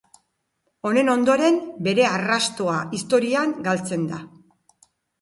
Honen 0.89 1.11
ondoren, 1.15 1.59
bere 1.89 2.07
arrastoa 2.15 2.81
historian 3.01 3.57
galtzen 3.71 4.13
da. 4.17 4.27